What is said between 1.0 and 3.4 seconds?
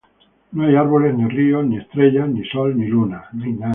ni ríos, ni estrellas, ni sol, ni luna.